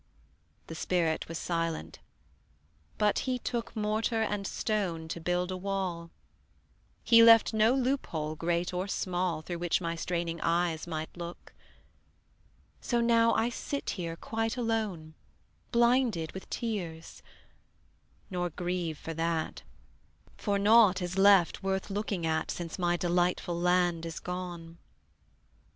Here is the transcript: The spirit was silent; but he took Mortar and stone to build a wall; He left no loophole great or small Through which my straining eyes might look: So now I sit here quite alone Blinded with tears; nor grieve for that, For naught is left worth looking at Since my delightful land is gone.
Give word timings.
The 0.65 0.73
spirit 0.73 1.27
was 1.27 1.37
silent; 1.37 1.99
but 2.97 3.19
he 3.29 3.37
took 3.37 3.75
Mortar 3.75 4.23
and 4.23 4.47
stone 4.47 5.07
to 5.09 5.21
build 5.21 5.51
a 5.51 5.55
wall; 5.57 6.09
He 7.03 7.21
left 7.21 7.53
no 7.53 7.75
loophole 7.75 8.35
great 8.35 8.73
or 8.73 8.87
small 8.87 9.43
Through 9.43 9.59
which 9.59 9.79
my 9.79 9.93
straining 9.95 10.41
eyes 10.41 10.87
might 10.87 11.15
look: 11.15 11.53
So 12.81 12.99
now 12.99 13.35
I 13.35 13.49
sit 13.49 13.91
here 13.91 14.15
quite 14.15 14.57
alone 14.57 15.13
Blinded 15.71 16.31
with 16.31 16.49
tears; 16.49 17.21
nor 18.31 18.49
grieve 18.49 18.97
for 18.97 19.13
that, 19.13 19.61
For 20.35 20.57
naught 20.57 21.03
is 21.03 21.15
left 21.19 21.61
worth 21.61 21.91
looking 21.91 22.25
at 22.25 22.49
Since 22.49 22.79
my 22.79 22.97
delightful 22.97 23.55
land 23.55 24.07
is 24.07 24.19
gone. 24.19 24.79